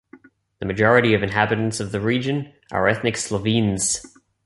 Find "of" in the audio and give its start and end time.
1.13-1.21, 1.79-1.91